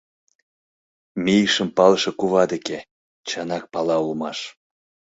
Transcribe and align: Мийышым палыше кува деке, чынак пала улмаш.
Мийышым 1.23 1.69
палыше 1.77 2.11
кува 2.19 2.43
деке, 2.53 2.77
чынак 3.27 3.63
пала 3.73 3.97
улмаш. 4.03 4.39